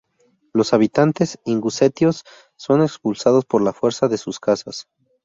Los 0.51 0.73
habitantes 0.73 1.37
ingusetios 1.45 2.23
son 2.55 2.81
expulsados 2.81 3.45
por 3.45 3.61
la 3.61 3.71
fuerza 3.71 4.07
de 4.07 4.17
sus 4.17 4.39
casas. 4.39 4.87